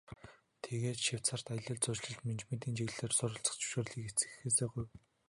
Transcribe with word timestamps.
Тэгээд 0.63 0.99
Швейцарьт 1.05 1.47
аялал 1.55 1.81
жуулчлал, 1.83 2.25
менежментийн 2.27 2.75
чиглэлээр 2.77 3.13
суралцах 3.17 3.55
зөвшөөрлийг 3.57 4.07
эцэг 4.11 4.29
эхээсээ 4.35 4.67
гуйв. 4.71 4.89